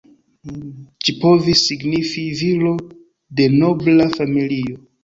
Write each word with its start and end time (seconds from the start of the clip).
Ĝi 1.07 1.15
povis 1.25 1.61
signifi 1.67 2.27
"viro 2.41 2.75
de 3.39 3.51
nobla 3.63 4.15
familio". 4.19 4.85